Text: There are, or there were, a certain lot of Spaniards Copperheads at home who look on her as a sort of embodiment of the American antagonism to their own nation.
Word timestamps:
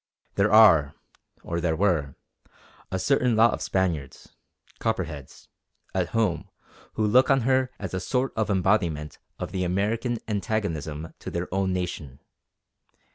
There 0.33 0.51
are, 0.51 0.95
or 1.43 1.61
there 1.61 1.75
were, 1.75 2.15
a 2.91 2.97
certain 2.97 3.35
lot 3.35 3.53
of 3.53 3.61
Spaniards 3.61 4.29
Copperheads 4.79 5.47
at 5.93 6.09
home 6.09 6.49
who 6.93 7.05
look 7.05 7.29
on 7.29 7.41
her 7.41 7.69
as 7.77 7.93
a 7.93 7.99
sort 7.99 8.33
of 8.35 8.49
embodiment 8.49 9.19
of 9.37 9.51
the 9.51 9.63
American 9.63 10.17
antagonism 10.27 11.13
to 11.19 11.29
their 11.29 11.53
own 11.53 11.71
nation. 11.73 12.19